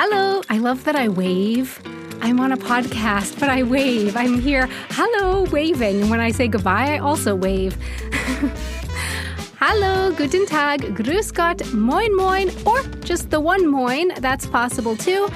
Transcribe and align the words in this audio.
Hello. 0.00 0.42
I 0.48 0.58
love 0.58 0.84
that 0.84 0.94
I 0.94 1.08
wave. 1.08 1.80
I'm 2.22 2.38
on 2.38 2.52
a 2.52 2.56
podcast, 2.56 3.40
but 3.40 3.48
I 3.48 3.64
wave. 3.64 4.16
I'm 4.16 4.38
here, 4.38 4.68
hello, 4.90 5.42
waving. 5.50 6.08
When 6.08 6.20
I 6.20 6.30
say 6.30 6.46
goodbye, 6.46 6.94
I 6.94 6.98
also 6.98 7.34
wave. 7.34 7.76
hello, 9.58 10.12
guten 10.12 10.46
Tag, 10.46 10.82
grüß 10.94 11.34
Gott, 11.34 11.72
moin 11.74 12.14
moin, 12.14 12.48
or 12.64 12.80
just 13.04 13.30
the 13.30 13.40
one 13.40 13.66
moin, 13.66 14.12
that's 14.20 14.46
possible 14.46 14.94
too. 14.94 15.28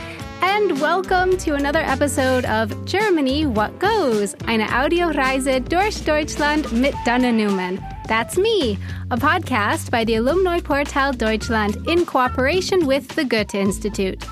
And 0.42 0.80
welcome 0.80 1.36
to 1.38 1.54
another 1.54 1.82
episode 1.82 2.44
of 2.44 2.84
Germany 2.84 3.46
What 3.46 3.80
Goes, 3.80 4.36
eine 4.46 4.68
Audioreise 4.68 5.60
durch 5.60 6.04
Deutschland 6.04 6.70
mit 6.72 6.94
Dana 7.04 7.32
Newman. 7.32 7.80
That's 8.08 8.36
me, 8.36 8.78
a 9.10 9.16
podcast 9.16 9.90
by 9.90 10.04
the 10.04 10.16
Alumni 10.16 10.60
Portal 10.60 11.12
Deutschland 11.12 11.76
in 11.88 12.04
cooperation 12.04 12.86
with 12.86 13.08
the 13.08 13.24
Goethe 13.24 13.54
Institute. 13.54 14.24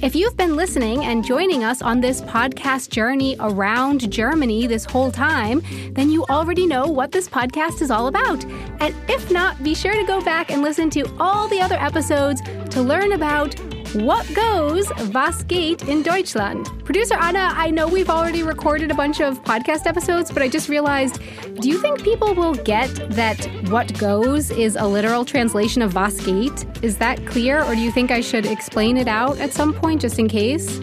If 0.00 0.14
you've 0.14 0.36
been 0.36 0.54
listening 0.54 1.04
and 1.04 1.24
joining 1.24 1.64
us 1.64 1.82
on 1.82 2.00
this 2.00 2.20
podcast 2.20 2.90
journey 2.90 3.36
around 3.40 4.12
Germany 4.12 4.68
this 4.68 4.84
whole 4.84 5.10
time, 5.10 5.60
then 5.92 6.10
you 6.10 6.24
already 6.26 6.66
know 6.66 6.86
what 6.86 7.10
this 7.10 7.28
podcast 7.28 7.82
is 7.82 7.90
all 7.90 8.06
about. 8.06 8.44
And 8.80 8.94
if 9.08 9.30
not, 9.30 9.60
be 9.64 9.74
sure 9.74 9.94
to 9.94 10.04
go 10.04 10.20
back 10.20 10.52
and 10.52 10.62
listen 10.62 10.88
to 10.90 11.04
all 11.18 11.48
the 11.48 11.60
other 11.60 11.76
episodes 11.76 12.42
to 12.70 12.80
learn 12.80 13.12
about 13.12 13.56
what 13.94 14.26
goes, 14.34 14.86
was 15.14 15.42
geht 15.44 15.88
in 15.88 16.02
Deutschland? 16.02 16.66
Producer 16.84 17.14
Anna, 17.14 17.52
I 17.54 17.70
know 17.70 17.88
we've 17.88 18.10
already 18.10 18.42
recorded 18.42 18.90
a 18.90 18.94
bunch 18.94 19.20
of 19.20 19.42
podcast 19.44 19.86
episodes, 19.86 20.30
but 20.30 20.42
I 20.42 20.48
just 20.48 20.68
realized 20.68 21.20
do 21.60 21.68
you 21.68 21.80
think 21.80 22.02
people 22.02 22.34
will 22.34 22.54
get 22.54 22.90
that 23.10 23.42
what 23.70 23.98
goes 23.98 24.50
is 24.50 24.76
a 24.76 24.86
literal 24.86 25.24
translation 25.24 25.80
of 25.80 25.94
was 25.94 26.20
geht? 26.20 26.66
Is 26.82 26.98
that 26.98 27.24
clear, 27.26 27.62
or 27.64 27.74
do 27.74 27.80
you 27.80 27.90
think 27.90 28.10
I 28.10 28.20
should 28.20 28.44
explain 28.44 28.98
it 28.98 29.08
out 29.08 29.38
at 29.38 29.54
some 29.54 29.72
point 29.72 30.02
just 30.02 30.18
in 30.18 30.28
case? 30.28 30.80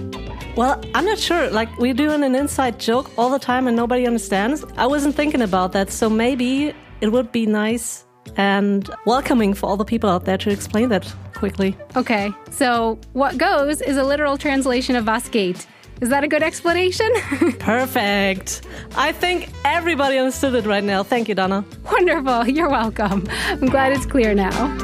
Well, 0.56 0.82
I'm 0.96 1.06
not 1.06 1.20
sure. 1.20 1.52
Like, 1.52 1.70
we're 1.78 1.94
doing 1.94 2.24
an 2.24 2.34
inside 2.34 2.80
joke 2.80 3.12
all 3.18 3.30
the 3.30 3.40
time 3.40 3.68
and 3.68 3.76
nobody 3.76 4.08
understands. 4.08 4.66
I 4.78 4.88
wasn't 4.88 5.14
thinking 5.14 5.44
about 5.44 5.74
that, 5.74 5.92
so 5.92 6.10
maybe 6.10 6.74
it 7.02 7.12
would 7.12 7.32
be 7.32 7.46
nice 7.46 8.06
and 8.36 8.90
welcoming 9.06 9.54
for 9.54 9.70
all 9.70 9.78
the 9.78 9.86
people 9.86 10.10
out 10.10 10.26
there 10.26 10.38
to 10.40 10.50
explain 10.50 10.90
that 10.90 11.14
quickly. 11.46 11.78
Okay, 11.96 12.34
so 12.50 12.98
what 13.14 13.38
goes 13.38 13.80
is 13.80 13.98
a 13.98 14.04
literal 14.04 14.36
translation 14.36 14.96
of 14.96 15.06
geht. 15.30 15.68
Is 16.02 16.10
that 16.10 16.24
a 16.24 16.28
good 16.28 16.42
explanation? 16.42 17.08
Perfect. 17.60 18.64
I 18.96 19.12
think 19.12 19.50
everybody 19.64 20.18
understood 20.18 20.56
it 20.56 20.66
right 20.66 20.84
now. 20.84 21.04
Thank 21.04 21.30
you, 21.30 21.36
Donna. 21.36 21.64
Wonderful. 21.92 22.48
You're 22.48 22.70
welcome. 22.70 23.28
I'm 23.30 23.68
glad 23.68 23.92
it's 23.94 24.08
clear 24.08 24.34
now. 24.34 24.76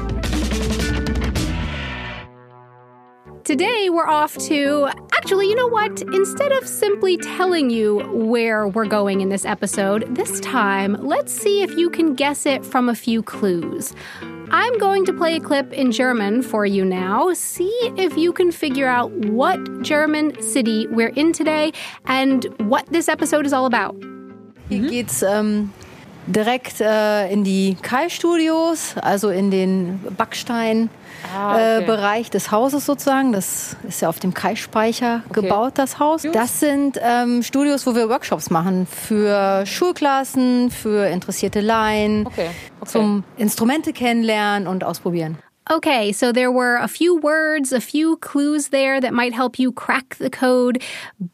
Today, 3.43 3.89
we're 3.89 4.07
off 4.07 4.37
to. 4.37 4.87
Actually, 5.21 5.49
you 5.49 5.55
know 5.55 5.67
what? 5.67 6.01
Instead 6.01 6.51
of 6.51 6.67
simply 6.67 7.15
telling 7.15 7.69
you 7.69 7.99
where 8.11 8.67
we're 8.67 8.87
going 8.87 9.21
in 9.21 9.29
this 9.29 9.45
episode, 9.45 10.15
this 10.15 10.39
time, 10.39 10.97
let's 10.99 11.31
see 11.31 11.61
if 11.61 11.77
you 11.77 11.91
can 11.91 12.15
guess 12.15 12.47
it 12.47 12.65
from 12.65 12.89
a 12.89 12.95
few 12.95 13.21
clues. 13.21 13.93
I'm 14.49 14.75
going 14.79 15.05
to 15.05 15.13
play 15.13 15.35
a 15.35 15.39
clip 15.39 15.71
in 15.73 15.91
German 15.91 16.41
for 16.41 16.65
you 16.65 16.83
now. 16.83 17.33
See 17.33 17.69
if 17.97 18.17
you 18.17 18.33
can 18.33 18.51
figure 18.51 18.87
out 18.87 19.11
what 19.11 19.59
German 19.83 20.41
city 20.41 20.87
we're 20.87 21.09
in 21.09 21.33
today 21.33 21.71
and 22.05 22.43
what 22.67 22.87
this 22.87 23.07
episode 23.07 23.45
is 23.45 23.53
all 23.53 23.67
about. 23.67 23.95
Hier 24.69 24.79
mhm. 24.79 24.89
geht's 24.89 25.21
ähm, 25.21 25.71
direkt 26.27 26.81
äh, 26.81 27.31
in 27.31 27.43
die 27.43 27.77
Kai-Studios, 27.81 28.95
also 29.01 29.29
in 29.29 29.51
den 29.51 29.99
Backstein. 30.17 30.89
Ah, 31.35 31.53
okay. 31.53 31.83
äh, 31.83 31.85
des 32.29 32.51
Hauses 32.51 32.85
sozusagen. 32.85 33.31
Das 33.31 33.75
ist 33.87 34.01
ja 34.01 34.09
auf 34.09 34.19
dem 34.19 34.33
Kai-Speicher 34.33 35.23
Okay. 35.29 35.41
gebaut, 35.41 35.73
das 35.75 35.99
Haus. 35.99 36.23
Das 36.33 36.59
sind 36.59 36.99
ähm, 37.01 37.43
Studios, 37.43 37.85
wo 37.85 37.95
wir 37.95 38.09
Workshops 38.09 38.49
machen 38.49 38.87
für 38.87 39.65
Schulklassen, 39.65 40.71
für 40.71 41.07
interessierte 41.07 41.61
Laien, 41.61 42.25
okay. 42.25 42.49
zum 42.85 43.23
Instrumente 43.37 43.93
kennenlernen 43.93 44.67
und 44.67 44.83
ausprobieren. 44.83 45.37
Okay, 45.69 46.11
so 46.11 46.31
there 46.31 46.51
were 46.51 46.77
a 46.77 46.87
few 46.87 47.17
words, 47.17 47.71
a 47.71 47.79
few 47.79 48.17
clues 48.17 48.69
there 48.69 48.99
that 48.99 49.13
might 49.13 49.33
help 49.33 49.59
you 49.59 49.71
crack 49.71 50.15
the 50.15 50.29
code. 50.29 50.81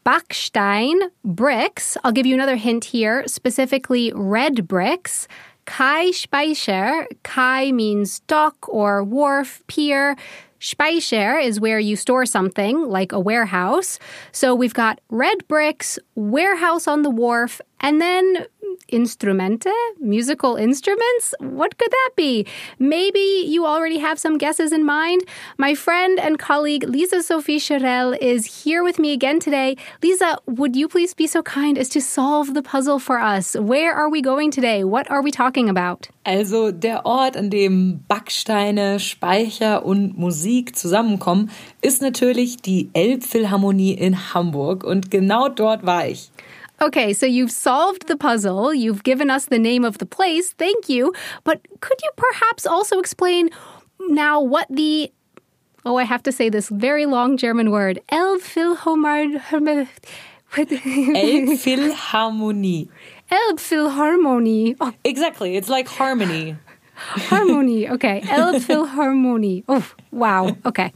Backstein, 0.04 1.10
bricks. 1.24 1.96
I'll 2.04 2.12
give 2.12 2.26
you 2.26 2.34
another 2.34 2.56
hint 2.56 2.84
here, 2.84 3.26
specifically 3.26 4.12
red 4.14 4.68
bricks. 4.68 5.26
Kai 5.64 6.10
Speicher. 6.10 7.06
Kai 7.22 7.72
means 7.72 8.20
dock 8.20 8.68
or 8.68 9.02
wharf, 9.02 9.62
pier. 9.66 10.16
Speicher 10.60 11.42
is 11.42 11.60
where 11.60 11.78
you 11.78 11.96
store 11.96 12.26
something, 12.26 12.88
like 12.88 13.12
a 13.12 13.20
warehouse. 13.20 13.98
So 14.32 14.54
we've 14.54 14.74
got 14.74 15.00
red 15.08 15.46
bricks, 15.46 15.98
warehouse 16.14 16.88
on 16.88 17.02
the 17.02 17.10
wharf, 17.10 17.60
and 17.80 18.00
then 18.00 18.46
instrumente, 18.90 19.70
musical 20.00 20.56
instruments. 20.56 21.34
What 21.40 21.76
could 21.78 21.90
that 21.90 22.10
be? 22.16 22.46
Maybe 22.78 23.44
you 23.46 23.66
already 23.66 23.98
have 23.98 24.18
some 24.18 24.38
guesses 24.38 24.72
in 24.72 24.84
mind. 24.84 25.22
My 25.56 25.74
friend 25.74 26.18
and 26.18 26.38
colleague 26.38 26.84
Lisa 26.88 27.22
Sophie 27.22 27.58
Charel 27.58 28.16
is 28.20 28.64
here 28.64 28.82
with 28.82 28.98
me 28.98 29.12
again 29.12 29.40
today. 29.40 29.76
Lisa, 30.02 30.38
would 30.46 30.76
you 30.76 30.88
please 30.88 31.14
be 31.14 31.26
so 31.26 31.42
kind 31.42 31.78
as 31.78 31.88
to 31.90 32.00
solve 32.00 32.54
the 32.54 32.62
puzzle 32.62 32.98
for 32.98 33.18
us? 33.18 33.54
Where 33.54 33.92
are 33.94 34.08
we 34.08 34.22
going 34.22 34.50
today? 34.50 34.84
What 34.84 35.10
are 35.10 35.22
we 35.22 35.30
talking 35.30 35.68
about? 35.68 36.08
Also 36.24 36.70
der 36.72 37.06
Ort, 37.06 37.36
an 37.36 37.48
dem 37.48 38.04
Backsteine, 38.06 39.00
Speicher 39.00 39.84
und 39.84 40.18
Musik 40.18 40.76
zusammenkommen, 40.76 41.50
ist 41.80 42.02
natürlich 42.02 42.58
die 42.58 42.90
Elbphilharmonie 42.92 43.92
in 43.92 44.34
Hamburg 44.34 44.84
und 44.84 45.10
genau 45.10 45.48
dort 45.48 45.86
war 45.86 46.06
ich. 46.06 46.30
Okay, 46.80 47.12
so 47.12 47.26
you've 47.26 47.50
solved 47.50 48.06
the 48.06 48.16
puzzle. 48.16 48.72
You've 48.72 49.02
given 49.02 49.30
us 49.30 49.46
the 49.46 49.58
name 49.58 49.84
of 49.84 49.98
the 49.98 50.06
place. 50.06 50.52
Thank 50.52 50.88
you. 50.88 51.12
But 51.44 51.60
could 51.80 51.98
you 52.02 52.10
perhaps 52.16 52.66
also 52.66 53.00
explain 53.00 53.50
now 54.00 54.40
what 54.40 54.66
the 54.70 55.12
Oh, 55.84 55.96
I 55.96 56.04
have 56.04 56.22
to 56.24 56.32
say 56.32 56.50
this 56.50 56.68
very 56.68 57.06
long 57.06 57.36
German 57.36 57.70
word. 57.70 58.00
Elbphilharmonie. 58.12 59.40
Elbphilharmonie. 60.52 62.88
Elbphilharmonie. 63.30 64.76
Oh, 64.80 64.92
Exactly, 65.04 65.56
it's 65.56 65.68
like 65.68 65.86
harmony. 65.88 66.56
harmony. 66.96 67.88
Okay. 67.88 68.20
Elbphilharmonie. 68.22 69.64
Oh, 69.68 69.88
wow. 70.10 70.56
Okay. 70.66 70.92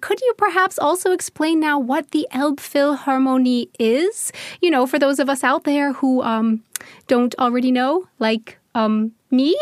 Could 0.00 0.20
you 0.20 0.34
perhaps 0.36 0.78
also 0.78 1.12
explain 1.12 1.60
now 1.60 1.78
what 1.78 2.10
the 2.10 2.26
Elbphilharmonie 2.32 3.68
is? 3.78 4.32
You 4.60 4.70
know, 4.70 4.86
for 4.86 4.98
those 4.98 5.18
of 5.18 5.28
us 5.28 5.44
out 5.44 5.64
there 5.64 5.92
who 5.94 6.22
um, 6.22 6.62
don't 7.06 7.34
already 7.38 7.70
know, 7.70 8.08
like 8.18 8.58
um, 8.76 9.12
me. 9.30 9.52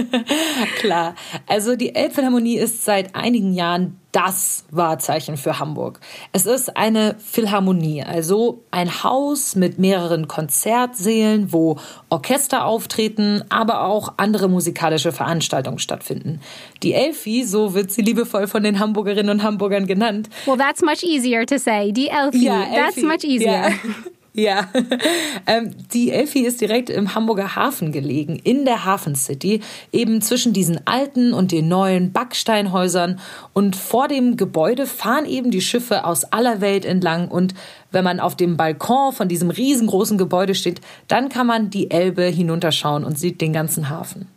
Klar. 0.78 1.14
Also 1.46 1.76
die 1.76 1.94
Elbphilharmonie 1.94 2.56
ist 2.56 2.84
seit 2.84 3.14
einigen 3.14 3.52
Jahren 3.52 3.98
das 4.12 4.64
Wahrzeichen 4.70 5.36
für 5.36 5.58
Hamburg. 5.58 6.00
Es 6.32 6.46
ist 6.46 6.76
eine 6.76 7.16
Philharmonie, 7.18 8.02
also 8.02 8.64
ein 8.70 9.04
Haus 9.04 9.54
mit 9.54 9.78
mehreren 9.78 10.28
Konzertsälen, 10.28 11.52
wo 11.52 11.76
Orchester 12.08 12.64
auftreten, 12.64 13.44
aber 13.50 13.84
auch 13.84 14.14
andere 14.16 14.48
musikalische 14.48 15.12
Veranstaltungen 15.12 15.78
stattfinden. 15.78 16.40
Die 16.82 16.94
Elfi, 16.94 17.44
so 17.44 17.74
wird 17.74 17.90
sie 17.90 18.02
liebevoll 18.02 18.46
von 18.46 18.62
den 18.62 18.78
Hamburgerinnen 18.78 19.30
und 19.30 19.42
Hamburgern 19.42 19.86
genannt, 19.86 20.30
well, 20.46 20.56
that's 20.56 20.82
much 20.82 21.02
easier 21.02 21.44
to 21.44 21.58
say. 21.58 21.92
Die 21.92 22.08
Elfie. 22.08 22.46
that's 22.46 22.96
Elfi. 22.96 23.06
much 23.06 23.24
easier. 23.24 23.52
Ja. 23.52 23.70
Ja, 24.38 24.68
ähm, 25.48 25.74
die 25.92 26.12
Elfi 26.12 26.46
ist 26.46 26.60
direkt 26.60 26.90
im 26.90 27.16
Hamburger 27.16 27.56
Hafen 27.56 27.90
gelegen, 27.90 28.36
in 28.36 28.64
der 28.64 28.84
Hafen 28.84 29.16
City, 29.16 29.62
eben 29.90 30.22
zwischen 30.22 30.52
diesen 30.52 30.86
alten 30.86 31.34
und 31.34 31.50
den 31.50 31.66
neuen 31.66 32.12
Backsteinhäusern. 32.12 33.18
Und 33.52 33.74
vor 33.74 34.06
dem 34.06 34.36
Gebäude 34.36 34.86
fahren 34.86 35.26
eben 35.26 35.50
die 35.50 35.60
Schiffe 35.60 36.04
aus 36.04 36.22
aller 36.22 36.60
Welt 36.60 36.84
entlang. 36.84 37.26
Und 37.26 37.54
wenn 37.90 38.04
man 38.04 38.20
auf 38.20 38.36
dem 38.36 38.56
Balkon 38.56 39.12
von 39.12 39.26
diesem 39.26 39.50
riesengroßen 39.50 40.18
Gebäude 40.18 40.54
steht, 40.54 40.82
dann 41.08 41.30
kann 41.30 41.48
man 41.48 41.70
die 41.70 41.90
Elbe 41.90 42.22
hinunterschauen 42.22 43.02
und 43.02 43.18
sieht 43.18 43.40
den 43.40 43.52
ganzen 43.52 43.88
Hafen. 43.88 44.28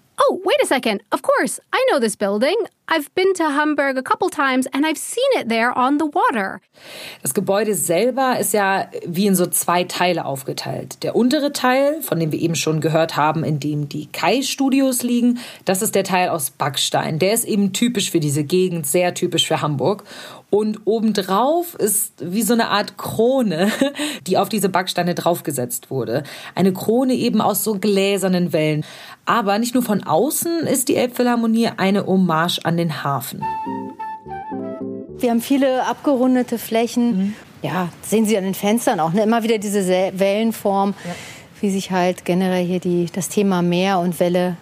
Wait 0.52 0.64
a 0.64 0.68
second. 0.68 1.02
Of 1.14 1.22
course, 1.22 1.62
I 1.72 1.80
know 1.90 2.00
this 2.00 2.18
building. 2.18 2.56
I've 2.90 3.10
been 3.16 3.34
to 3.36 3.44
Hamburg 3.44 3.98
a 3.98 4.02
couple 4.02 4.30
times 4.30 4.68
and 4.74 4.86
I've 4.86 4.98
seen 4.98 5.32
it 5.40 5.48
there 5.48 5.72
on 5.78 5.98
the 5.98 6.06
water. 6.06 6.60
Das 7.22 7.34
Gebäude 7.34 7.74
selber 7.74 8.38
ist 8.38 8.54
ja 8.54 8.88
wie 9.06 9.28
in 9.28 9.36
so 9.36 9.46
zwei 9.46 9.86
Teile 9.86 10.26
aufgeteilt. 10.26 11.04
Der 11.04 11.16
untere 11.16 11.54
Teil, 11.54 12.02
von 12.02 12.20
dem 12.20 12.34
wir 12.34 12.40
eben 12.40 12.56
schon 12.56 12.82
gehört 12.82 13.16
haben, 13.16 13.46
in 13.46 13.62
dem 13.62 13.88
die 13.88 14.08
Kai-Studios 14.08 15.04
liegen, 15.04 15.40
das 15.64 15.82
ist 15.82 15.96
der 15.96 16.04
Teil 16.04 16.28
aus 16.28 16.50
Backstein. 16.50 17.18
Der 17.18 17.32
ist 17.34 17.46
eben 17.46 17.72
typisch 17.72 18.12
für 18.12 18.20
diese 18.20 18.44
Gegend, 18.44 18.86
sehr 18.86 19.14
typisch 19.14 19.48
für 19.48 19.62
Hamburg. 19.62 20.04
Und 20.52 20.82
obendrauf 20.84 21.76
ist 21.76 22.16
wie 22.20 22.42
so 22.42 22.54
eine 22.54 22.68
Art 22.68 22.98
Krone, 22.98 23.72
die 24.28 24.38
auf 24.38 24.50
diese 24.50 24.68
Backsteine 24.68 25.16
draufgesetzt 25.16 25.90
wurde. 25.90 26.24
Eine 26.56 26.74
Krone 26.74 27.14
eben 27.14 27.40
aus 27.40 27.64
so 27.64 27.76
gläsernen 27.80 28.52
Wellen. 28.52 28.86
Aber 29.26 29.58
nicht 29.60 29.74
nur 29.74 29.84
von 29.84 30.04
außen 30.04 30.68
ist 30.68 30.90
die 30.90 30.98
Elbphilharmonie 30.98 31.70
eine 31.78 32.06
Hommage 32.06 32.60
an 32.64 32.76
den 32.76 33.02
Hafen. 33.04 33.42
Wir 35.18 35.30
haben 35.30 35.42
viele 35.42 35.86
abgerundete 35.86 36.58
Flächen. 36.58 37.18
Mhm. 37.18 37.34
Ja, 37.62 37.88
sehen 38.02 38.26
Sie 38.26 38.38
an 38.38 38.44
den 38.44 38.54
Fenstern 38.54 39.00
auch. 39.00 39.14
Ne? 39.14 39.24
Immer 39.24 39.44
wieder 39.44 39.58
diese 39.58 39.88
Wellenform, 39.88 40.96
ja. 41.06 41.16
wie 41.62 41.70
sich 41.70 41.92
halt 41.92 42.26
generell 42.26 42.66
hier 42.66 42.80
die, 42.80 43.08
das 43.14 43.30
Thema 43.30 43.62
Meer 43.62 44.00
und 44.00 44.20
Welle 44.20 44.58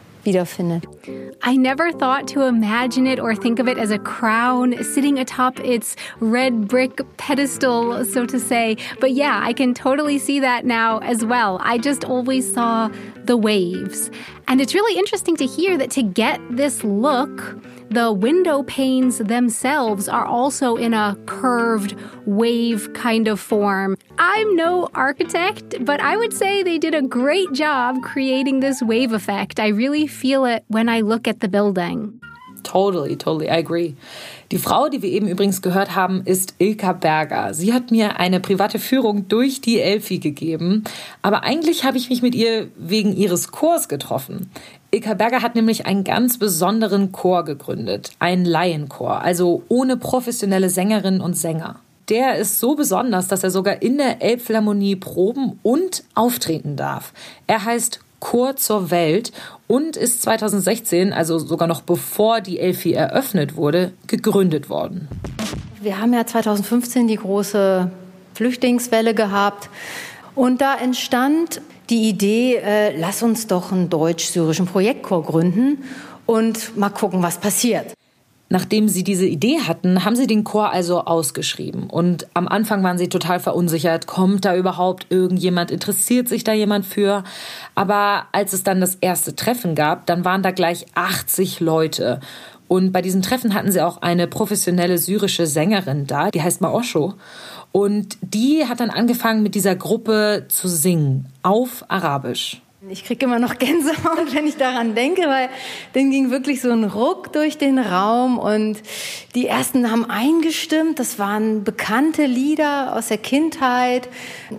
I 1.44 1.56
never 1.56 1.92
thought 1.92 2.28
to 2.30 2.44
imagine 2.44 3.08
it 3.08 3.20
or 3.20 3.36
think 3.36 3.60
of 3.60 3.68
it 3.68 3.78
as 3.78 3.92
a 3.92 4.00
crown 4.00 4.84
sitting 4.84 5.18
atop 5.18 5.60
its 5.62 5.96
red 6.20 6.68
brick 6.68 7.00
pedestal, 7.18 8.04
so 8.06 8.26
to 8.26 8.40
say. 8.40 8.78
But 9.00 9.12
yeah, 9.12 9.40
I 9.42 9.54
can 9.54 9.74
totally 9.74 10.20
see 10.20 10.40
that 10.42 10.66
now 10.66 11.00
as 11.00 11.24
well. 11.24 11.60
I 11.62 11.78
just 11.78 12.04
always 12.04 12.52
saw 12.52 12.90
the 13.30 13.38
waves. 13.38 14.10
And 14.48 14.60
it's 14.60 14.74
really 14.74 14.98
interesting 14.98 15.36
to 15.38 15.46
hear 15.46 15.78
that 15.78 15.92
to 15.92 16.02
get 16.02 16.42
this 16.50 16.84
look, 16.84 17.64
the 17.92 18.12
window 18.12 18.64
panes 18.64 19.20
themselves 19.20 20.10
are 20.10 20.26
also 20.26 20.76
in 20.78 20.96
a 20.96 21.16
curved 21.28 21.96
wave 22.26 22.92
kind 22.96 23.28
of 23.28 23.40
form. 23.40 23.98
I'm 24.18 24.56
no 24.56 24.90
architect, 24.96 25.76
but 25.86 26.02
I 26.02 26.18
would 26.18 26.34
say 26.34 26.64
they 26.64 26.80
did 26.80 26.96
a 26.96 27.04
great 27.04 27.54
job 27.54 28.02
creating 28.02 28.62
this 28.62 28.82
wave 28.82 29.14
effect. 29.14 29.60
I 29.60 29.68
really 29.68 30.08
feel 30.08 30.46
it 30.46 30.66
when 30.68 30.90
I 30.90 31.02
look 31.02 31.28
at 31.28 31.40
the 31.40 31.48
building. 31.48 32.20
Totally, 32.64 33.18
totally, 33.18 33.48
I 33.48 33.60
agree. 33.60 33.94
Die 34.52 34.58
Frau, 34.58 34.90
die 34.90 35.02
wir 35.02 35.10
eben 35.10 35.28
übrigens 35.28 35.62
gehört 35.62 35.96
haben, 35.96 36.24
ist 36.26 36.56
Ilka 36.58 36.94
Berger. 36.94 37.54
Sie 37.54 37.74
hat 37.74 37.92
mir 37.92 38.20
eine 38.20 38.40
private 38.40 38.80
Führung 38.80 39.28
durch 39.28 39.62
die 39.62 39.80
Elfi 39.80 40.20
gegeben, 40.20 40.84
aber 41.22 41.44
eigentlich 41.44 41.84
habe 41.84 41.98
ich 41.98 42.10
mich 42.10 42.22
mit 42.22 42.36
ihr 42.36 42.68
wegen 42.78 43.16
ihres 43.16 43.52
Chors 43.52 43.88
getroffen. 43.88 44.50
Ilka 44.92 45.14
Berger 45.14 45.44
hat 45.44 45.54
nämlich 45.54 45.86
einen 45.86 46.04
ganz 46.04 46.40
besonderen 46.40 47.12
Chor 47.12 47.46
gegründet, 47.46 48.12
einen 48.18 48.46
Laienchor, 48.46 49.22
also 49.22 49.64
ohne 49.68 49.98
professionelle 49.98 50.70
Sängerinnen 50.70 51.22
und 51.22 51.38
Sänger. 51.38 51.80
Der 52.10 52.38
ist 52.38 52.60
so 52.60 52.74
besonders, 52.74 53.28
dass 53.28 53.44
er 53.44 53.52
sogar 53.52 53.84
in 53.84 54.00
der 54.00 54.24
Elbphilharmonie 54.24 54.96
proben 54.96 55.60
und 55.62 56.04
auftreten 56.16 56.76
darf. 56.76 57.14
Er 57.46 57.66
heißt 57.66 58.00
Chor 58.20 58.56
zur 58.56 58.92
Welt 58.92 59.32
und 59.68 59.98
ist 59.98 60.22
2016, 60.22 61.14
also 61.14 61.40
sogar 61.40 61.68
noch 61.68 61.82
bevor 61.82 62.42
die 62.42 62.60
Elfi 62.60 62.94
eröffnet 62.94 63.56
wurde, 63.56 63.94
gegründet 64.08 64.70
worden. 64.70 65.08
Wir 65.82 66.00
haben 66.00 66.14
ja 66.14 66.26
2015 66.26 67.08
die 67.08 67.16
große 67.16 67.90
Flüchtlingswelle 68.34 69.14
gehabt 69.14 69.70
und 70.36 70.62
da 70.62 70.76
entstand 70.76 71.62
die 71.90 72.10
Idee, 72.10 72.58
äh, 72.58 72.98
lass 72.98 73.24
uns 73.24 73.48
doch 73.48 73.72
einen 73.72 73.90
deutsch-syrischen 73.90 74.68
Projektchor 74.68 75.24
gründen 75.24 75.84
und 76.26 76.78
mal 76.78 76.90
gucken, 76.90 77.24
was 77.24 77.40
passiert. 77.40 77.94
Nachdem 78.52 78.90
sie 78.90 79.04
diese 79.04 79.28
Idee 79.28 79.60
hatten, 79.60 80.04
haben 80.04 80.16
sie 80.16 80.26
den 80.26 80.44
Chor 80.44 80.72
also 80.72 81.02
ausgeschrieben. 81.06 81.88
Und 81.88 82.26
am 82.34 82.48
Anfang 82.48 82.84
waren 82.84 82.98
sie 82.98 83.08
total 83.08 83.40
verunsichert. 83.40 84.08
Kommt 84.08 84.44
da 84.44 84.56
überhaupt 84.56 85.06
irgendjemand? 85.10 85.70
Interessiert 85.70 86.28
sich 86.28 86.44
da 86.44 86.52
jemand 86.54 86.88
für? 86.88 87.24
Aber 87.76 88.26
als 88.32 88.54
es 88.54 88.64
dann 88.64 88.82
das 88.82 88.96
erste 88.96 89.36
Treffen 89.36 89.76
gab, 89.76 90.08
dann 90.08 90.26
waren 90.26 90.42
da 90.42 90.50
gleich 90.50 90.88
80 90.96 91.60
Leute. 91.60 92.22
Und 92.68 92.92
bei 92.92 93.04
diesen 93.04 93.22
Treffen 93.22 93.54
hatten 93.54 93.72
sie 93.72 93.82
auch 93.82 94.02
eine 94.02 94.28
professionelle 94.28 94.98
syrische 94.98 95.46
Sängerin 95.46 96.08
da, 96.08 96.32
die 96.32 96.42
heißt 96.42 96.62
Maosho. 96.62 97.14
Und 97.72 98.18
die 98.22 98.66
hat 98.68 98.80
dann 98.80 98.90
angefangen, 98.90 99.44
mit 99.44 99.54
dieser 99.54 99.76
Gruppe 99.76 100.46
zu 100.50 100.68
singen 100.68 101.28
auf 101.44 101.86
Arabisch. 101.88 102.62
Ich 102.88 103.04
kriege 103.04 103.26
immer 103.26 103.40
noch 103.40 103.58
Gänsehaut, 103.60 104.34
wenn 104.34 104.48
ich 104.48 104.56
daran 104.56 104.96
denke, 104.96 105.24
weil 105.24 105.50
dann 105.92 106.12
ging 106.12 106.32
wirklich 106.32 106.62
so 106.62 106.72
ein 106.72 106.86
Ruck 106.86 107.34
durch 107.34 107.58
den 107.58 107.78
Raum 107.78 108.40
und 108.40 108.78
die 109.36 109.48
ersten 109.48 109.92
haben 109.92 110.10
eingestimmt. 110.10 110.98
Das 110.98 111.20
waren 111.20 111.66
bekannte 111.66 112.26
Lieder 112.26 112.96
aus 112.96 113.10
der 113.10 113.18
Kindheit 113.18 114.08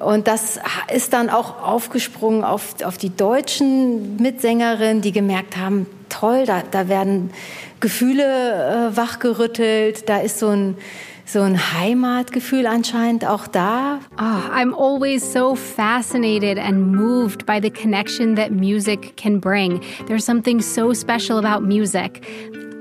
und 0.00 0.28
das 0.28 0.60
ist 0.94 1.14
dann 1.14 1.30
auch 1.30 1.62
aufgesprungen 1.62 2.44
auf, 2.44 2.82
auf 2.84 2.98
die 2.98 3.16
deutschen 3.16 4.16
Mitsängerinnen, 4.16 5.00
die 5.00 5.12
gemerkt 5.12 5.56
haben, 5.56 5.86
toll, 6.10 6.44
da, 6.44 6.62
da 6.70 6.88
werden 6.88 7.30
Gefühle 7.80 8.90
äh, 8.92 8.96
wachgerüttelt, 8.98 10.10
da 10.10 10.18
ist 10.18 10.40
so 10.40 10.48
ein 10.48 10.76
so 11.32 11.42
ein 11.42 11.56
Heimatgefühl 11.72 12.66
anscheinend 12.66 13.24
auch 13.24 13.46
da. 13.46 14.00
Oh, 14.18 14.50
I'm 14.52 14.74
always 14.74 15.22
so 15.22 15.54
fascinated 15.54 16.58
and 16.58 16.92
moved 16.92 17.46
by 17.46 17.60
the 17.60 17.70
connection 17.70 18.34
that 18.34 18.50
music 18.50 19.16
can 19.16 19.38
bring. 19.38 19.80
There's 20.06 20.24
something 20.24 20.60
so 20.60 20.92
special 20.92 21.38
about 21.38 21.62
music. 21.62 22.24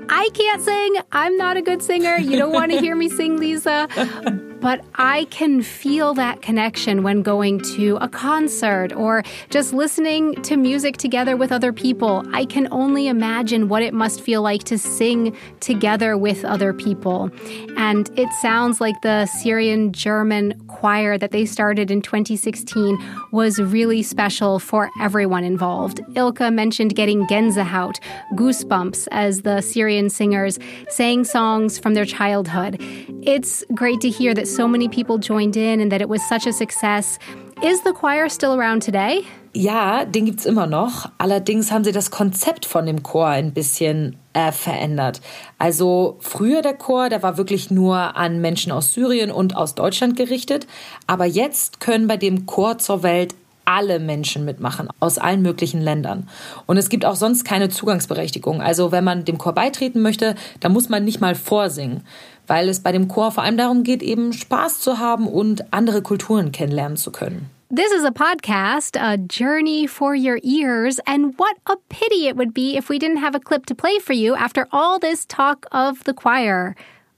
I 0.08 0.28
can't 0.34 0.60
sing. 0.60 0.96
I'm 1.12 1.36
not 1.36 1.56
a 1.56 1.62
good 1.62 1.82
singer. 1.82 2.16
You 2.18 2.36
don't 2.36 2.52
want 2.52 2.72
to 2.72 2.80
hear 2.80 2.96
me 2.96 3.08
sing, 3.08 3.38
Lisa. 3.38 3.86
But 4.60 4.84
I 4.94 5.24
can 5.30 5.62
feel 5.62 6.12
that 6.14 6.42
connection 6.42 7.02
when 7.02 7.22
going 7.22 7.60
to 7.76 7.96
a 8.00 8.08
concert 8.08 8.92
or 8.92 9.22
just 9.48 9.72
listening 9.72 10.34
to 10.42 10.56
music 10.56 10.98
together 10.98 11.36
with 11.36 11.50
other 11.50 11.72
people. 11.72 12.22
I 12.32 12.44
can 12.44 12.68
only 12.70 13.08
imagine 13.08 13.68
what 13.68 13.82
it 13.82 13.94
must 13.94 14.20
feel 14.20 14.42
like 14.42 14.64
to 14.64 14.76
sing 14.76 15.34
together 15.60 16.18
with 16.18 16.44
other 16.44 16.74
people. 16.74 17.30
And 17.76 18.10
it 18.18 18.28
sounds 18.42 18.80
like 18.80 19.00
the 19.02 19.26
Syrian 19.26 19.92
German 19.92 20.60
choir 20.68 21.16
that 21.16 21.30
they 21.30 21.46
started 21.46 21.90
in 21.90 22.02
2016 22.02 22.98
was 23.32 23.58
really 23.58 24.02
special 24.02 24.58
for 24.58 24.90
everyone 25.00 25.44
involved. 25.44 26.00
Ilka 26.14 26.50
mentioned 26.50 26.94
getting 26.94 27.26
Genzahout, 27.28 27.98
goosebumps, 28.34 29.08
as 29.10 29.42
the 29.42 29.60
Syrian 29.60 30.10
singers 30.10 30.58
sang 30.88 31.24
songs 31.24 31.78
from 31.78 31.94
their 31.94 32.04
childhood. 32.04 32.76
It's 33.22 33.64
great 33.74 34.00
to 34.02 34.10
hear 34.10 34.34
that 34.34 34.48
so 34.54 34.68
many 34.68 34.88
people 34.88 35.18
joined 35.18 35.56
in 35.56 35.80
and 35.80 35.90
that 35.92 36.00
it 36.00 36.08
was 36.08 36.20
such 36.28 36.46
a 36.46 36.52
success. 36.52 37.18
Is 37.62 37.82
the 37.82 37.92
choir 37.92 38.28
still 38.28 38.52
around 38.52 38.82
today? 38.82 39.24
Ja, 39.52 40.04
den 40.04 40.26
gibt's 40.26 40.46
immer 40.46 40.66
noch. 40.66 41.10
Allerdings 41.18 41.72
haben 41.72 41.82
sie 41.82 41.92
das 41.92 42.10
Konzept 42.10 42.66
von 42.66 42.86
dem 42.86 43.02
Chor 43.02 43.26
ein 43.26 43.52
bisschen 43.52 44.16
äh, 44.32 44.52
verändert. 44.52 45.20
Also 45.58 46.16
früher 46.20 46.62
der 46.62 46.74
Chor, 46.74 47.08
der 47.08 47.22
war 47.22 47.36
wirklich 47.36 47.70
nur 47.70 48.16
an 48.16 48.40
Menschen 48.40 48.70
aus 48.70 48.94
Syrien 48.94 49.32
und 49.32 49.56
aus 49.56 49.74
Deutschland 49.74 50.16
gerichtet. 50.16 50.66
Aber 51.06 51.24
jetzt 51.24 51.80
können 51.80 52.06
bei 52.06 52.16
dem 52.16 52.46
Chor 52.46 52.78
zur 52.78 53.02
Welt 53.02 53.34
alle 53.64 53.98
Menschen 54.00 54.44
mitmachen, 54.44 54.88
aus 54.98 55.18
allen 55.18 55.42
möglichen 55.42 55.80
Ländern. 55.80 56.28
Und 56.66 56.76
es 56.76 56.88
gibt 56.88 57.04
auch 57.04 57.14
sonst 57.14 57.44
keine 57.44 57.68
Zugangsberechtigung. 57.68 58.62
Also 58.62 58.90
wenn 58.90 59.04
man 59.04 59.24
dem 59.24 59.38
Chor 59.38 59.52
beitreten 59.52 60.00
möchte, 60.00 60.34
dann 60.60 60.72
muss 60.72 60.88
man 60.88 61.04
nicht 61.04 61.20
mal 61.20 61.34
vorsingen 61.34 62.02
weil 62.50 62.68
es 62.68 62.80
bei 62.80 62.90
dem 62.90 63.06
Chor 63.06 63.30
vor 63.30 63.44
allem 63.44 63.56
darum 63.56 63.84
geht, 63.84 64.02
eben 64.02 64.32
Spaß 64.32 64.80
zu 64.80 64.98
haben 64.98 65.28
und 65.28 65.72
andere 65.72 66.02
Kulturen 66.02 66.50
kennenlernen 66.50 66.96
zu 66.96 67.12
können. 67.12 67.48
This 67.72 67.92
is 67.92 68.02
a 68.04 68.10
podcast, 68.10 68.96
a 68.96 69.16
journey 69.16 69.86
for 69.86 70.16
your 70.16 70.40
ears, 70.42 70.98
and 71.06 71.38
what 71.38 71.56
a 71.66 71.76
pity 71.88 72.26
it 72.26 72.36
would 72.36 72.52
be 72.52 72.76
if 72.76 72.90
we 72.90 72.98
didn't 72.98 73.18
have 73.18 73.36
a 73.36 73.38
clip 73.38 73.66
to 73.66 73.76
play 73.76 74.00
for 74.00 74.14
you 74.14 74.34
after 74.34 74.66
all 74.72 74.98
this 74.98 75.24
talk 75.26 75.66
of 75.70 76.02
the 76.02 76.12
choir. 76.12 76.74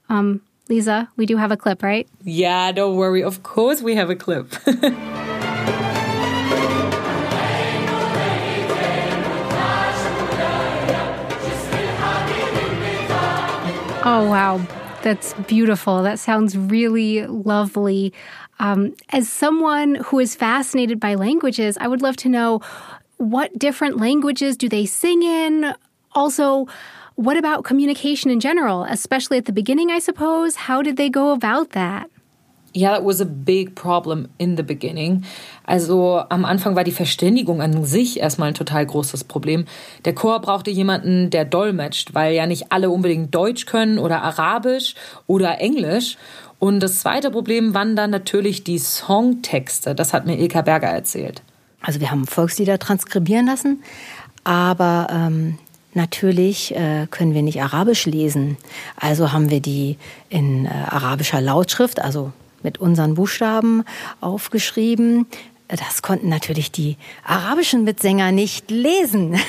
Um, 0.07 0.41
Lisa, 0.69 1.09
we 1.17 1.25
do 1.25 1.37
have 1.37 1.51
a 1.51 1.57
clip, 1.57 1.81
right? 1.81 2.07
Yeah, 2.23 2.71
don't 2.71 2.95
worry. 2.95 3.23
Of 3.23 3.41
course, 3.41 3.81
we 3.81 3.95
have 3.95 4.11
a 4.11 4.15
clip. 4.15 4.53
oh, 14.05 14.29
wow. 14.29 14.61
That's 15.03 15.33
beautiful. 15.47 16.01
That 16.01 16.17
sounds 16.17 16.57
really 16.57 17.27
lovely. 17.27 18.13
Um, 18.59 18.95
as 19.09 19.29
someone 19.29 19.95
who 19.95 20.19
is 20.19 20.33
fascinated 20.33 20.97
by 20.97 21.15
languages, 21.15 21.77
I 21.81 21.89
would 21.89 22.01
love 22.01 22.15
to 22.17 22.29
know 22.29 22.61
what 23.17 23.59
different 23.59 23.97
languages 23.97 24.55
do 24.55 24.69
they 24.69 24.85
sing 24.85 25.21
in? 25.21 25.73
Also, 26.13 26.67
what 27.15 27.35
about 27.35 27.65
communication 27.65 28.31
in 28.31 28.39
general, 28.39 28.85
especially 28.85 29.37
at 29.37 29.43
the 29.43 29.51
beginning, 29.51 29.91
I 29.91 29.99
suppose? 29.99 30.55
How 30.55 30.81
did 30.81 30.95
they 30.95 31.09
go 31.09 31.31
about 31.31 31.71
that? 31.71 32.09
Yeah, 32.75 32.95
that 32.95 33.05
was 33.05 33.21
a 33.21 33.25
big 33.25 33.75
problem 33.75 34.29
in 34.39 34.57
the 34.57 34.63
beginning. 34.63 35.23
Also 35.63 36.23
am 36.29 36.43
Anfang 36.43 36.75
war 36.75 36.83
die 36.83 36.91
Verständigung 36.91 37.61
an 37.61 37.85
sich 37.85 38.19
erstmal 38.19 38.49
ein 38.49 38.55
total 38.55 38.85
großes 38.85 39.25
Problem. 39.25 39.65
Der 40.05 40.15
Chor 40.15 40.41
brauchte 40.41 40.71
jemanden, 40.71 41.29
der 41.29 41.45
dolmetscht, 41.45 42.15
weil 42.15 42.33
ja 42.33 42.47
nicht 42.47 42.71
alle 42.71 42.89
unbedingt 42.89 43.33
Deutsch 43.33 43.67
können 43.67 43.99
oder 43.99 44.23
Arabisch 44.23 44.95
oder 45.27 45.59
Englisch. 45.59 46.17
Und 46.57 46.79
das 46.79 46.99
zweite 46.99 47.29
Problem 47.29 47.73
waren 47.75 47.95
dann 47.95 48.09
natürlich 48.09 48.63
die 48.63 48.79
Songtexte. 48.79 49.93
Das 49.93 50.13
hat 50.13 50.25
mir 50.25 50.39
Ilka 50.39 50.63
Berger 50.63 50.87
erzählt. 50.87 51.43
Also 51.81 51.99
wir 51.99 52.09
haben 52.09 52.25
Volkslieder 52.25 52.79
transkribieren 52.79 53.45
lassen, 53.45 53.83
aber 54.43 55.07
ähm, 55.11 55.57
Natürlich 55.95 56.75
äh, 56.75 57.05
können 57.11 57.35
wir 57.35 57.43
nicht 57.43 57.61
Arabisch 57.61 58.07
lesen. 58.07 58.57
Also 58.95 59.31
haben 59.31 59.51
wir 59.51 59.59
die 59.59 59.97
in 60.29 60.65
äh, 60.65 60.69
arabischer 60.69 61.39
Lautschrift, 61.39 62.01
also 62.01 62.33
mit 62.63 62.79
unseren 62.79 63.15
Buchstaben 63.15 63.83
aufgeschrieben. 64.21 65.25
Das 65.67 66.01
konnten 66.01 66.29
natürlich 66.29 66.71
die 66.71 66.97
arabischen 67.25 67.83
Mitsänger 67.83 68.31
nicht 68.31 68.69
lesen. 68.69 69.35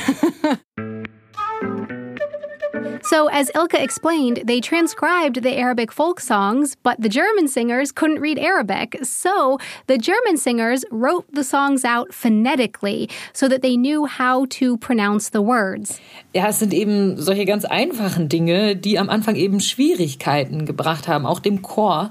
So, 3.06 3.28
as 3.28 3.50
Ilka 3.54 3.76
explained, 3.76 4.44
they 4.46 4.62
transcribed 4.62 5.42
the 5.42 5.58
Arabic 5.58 5.92
folk 5.92 6.20
songs, 6.20 6.74
but 6.82 6.96
the 6.98 7.10
German 7.10 7.48
singers 7.48 7.92
couldn't 7.92 8.18
read 8.18 8.38
Arabic. 8.38 8.98
So, 9.02 9.58
the 9.88 9.98
German 9.98 10.38
singers 10.38 10.86
wrote 10.90 11.26
the 11.30 11.44
songs 11.44 11.84
out 11.84 12.14
phonetically 12.14 13.10
so 13.34 13.46
that 13.46 13.60
they 13.60 13.76
knew 13.76 14.06
how 14.06 14.46
to 14.58 14.78
pronounce 14.78 15.28
the 15.30 15.42
words. 15.42 16.00
Ja, 16.34 16.48
es 16.48 16.60
sind 16.60 16.72
eben 16.72 17.20
solche 17.20 17.44
ganz 17.44 17.66
einfachen 17.66 18.30
Dinge, 18.30 18.74
die 18.74 18.98
am 18.98 19.10
Anfang 19.10 19.36
eben 19.36 19.60
Schwierigkeiten 19.60 20.64
gebracht 20.64 21.06
haben, 21.06 21.26
auch 21.26 21.40
dem 21.40 21.60
Chor. 21.60 22.08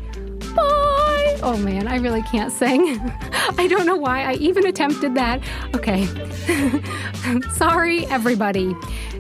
bye! 0.55 1.39
Oh 1.43 1.57
man, 1.65 1.89
I 1.89 1.97
really 1.97 2.23
can't 2.25 2.53
sing. 2.53 2.99
I 3.57 3.67
don't 3.69 3.87
know 3.87 3.97
why 3.97 4.25
I 4.25 4.35
even 4.35 4.67
attempted 4.67 5.15
that. 5.15 5.41
Okay. 5.75 6.07
Sorry, 7.55 8.05
everybody. 8.09 8.77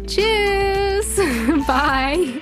Cheers! 0.06 1.16
Bye. 1.66 2.38